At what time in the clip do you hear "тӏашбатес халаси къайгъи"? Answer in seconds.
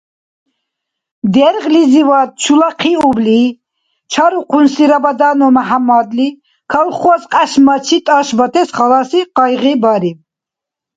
8.05-9.73